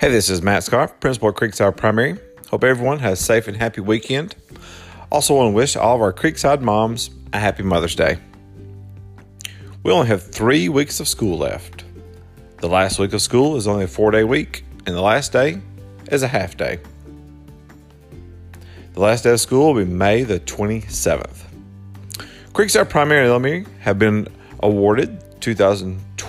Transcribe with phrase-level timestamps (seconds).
[0.00, 2.18] Hey, this is Matt Scott, Principal at Creekside Primary.
[2.48, 4.34] Hope everyone has a safe and happy weekend.
[5.12, 8.16] Also, want to wish all of our Creekside moms a happy Mother's Day.
[9.82, 11.84] We only have three weeks of school left.
[12.62, 15.60] The last week of school is only a four day week, and the last day
[16.10, 16.80] is a half day.
[18.94, 21.42] The last day of school will be May the 27th.
[22.54, 24.28] Creekside Primary and Elementary have been
[24.60, 25.42] awarded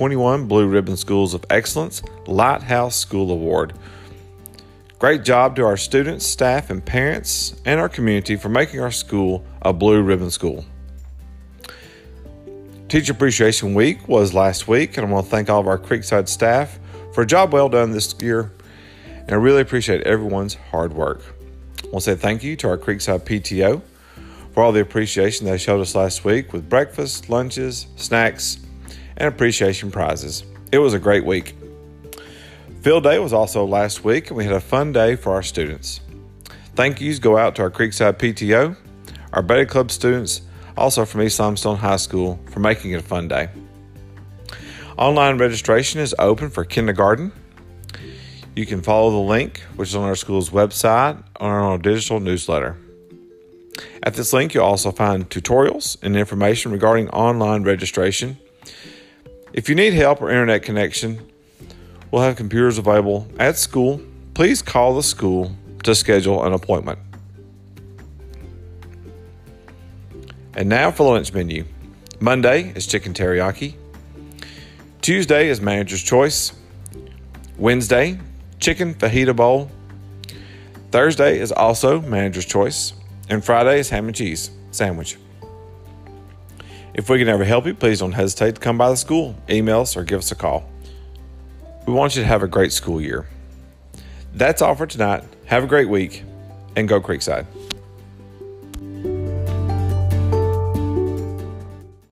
[0.01, 3.73] 2021 Blue Ribbon Schools of Excellence Lighthouse School Award.
[4.97, 9.46] Great job to our students, staff, and parents, and our community for making our school
[9.61, 10.65] a Blue Ribbon School.
[12.89, 16.27] Teacher Appreciation Week was last week, and I want to thank all of our Creekside
[16.27, 16.79] staff
[17.13, 18.52] for a job well done this year,
[19.05, 21.21] and I really appreciate everyone's hard work.
[21.77, 23.83] I want to say thank you to our Creekside PTO
[24.55, 28.57] for all the appreciation they showed us last week with breakfast, lunches, snacks,
[29.21, 30.43] and appreciation prizes.
[30.71, 31.54] It was a great week.
[32.81, 36.02] Field Day was also last week, and we had a fun day for our students.
[36.73, 38.75] Thank yous go out to our Creekside PTO,
[39.33, 40.41] our Beta Club students,
[40.75, 43.50] also from East Limestone High School, for making it a fun day.
[44.97, 47.31] Online registration is open for kindergarten.
[48.56, 52.19] You can follow the link, which is on our school's website or on our digital
[52.19, 52.75] newsletter.
[54.02, 58.39] At this link, you'll also find tutorials and information regarding online registration.
[59.53, 61.19] If you need help or internet connection,
[62.09, 64.02] we'll have computers available at school.
[64.33, 66.99] Please call the school to schedule an appointment.
[70.55, 71.66] And now for the lunch menu.
[72.22, 73.75] Monday is chicken teriyaki.
[75.02, 76.53] Tuesday is manager's choice.
[77.57, 78.19] Wednesday,
[78.59, 79.69] chicken fajita bowl.
[80.91, 82.94] Thursday is also manager's choice.
[83.27, 85.17] And Friday is ham and cheese sandwich.
[86.94, 89.81] If we can ever help you, please don't hesitate to come by the school, email
[89.81, 90.70] us, or give us a call.
[91.88, 93.28] We want you to have a great school year.
[94.34, 95.23] That's all for tonight.
[95.45, 96.24] Have a great week
[96.75, 97.46] and go Creekside.